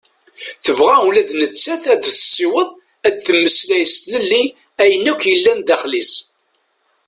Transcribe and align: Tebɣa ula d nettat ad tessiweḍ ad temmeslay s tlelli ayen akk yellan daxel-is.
Tebɣa 0.65 0.97
ula 1.07 1.21
d 1.29 1.31
nettat 1.39 1.83
ad 1.93 2.01
tessiweḍ 2.05 2.69
ad 3.07 3.15
temmeslay 3.25 3.83
s 3.93 3.95
tlelli 4.03 4.43
ayen 4.81 5.09
akk 5.11 5.21
yellan 5.29 5.59
daxel-is. 5.67 6.13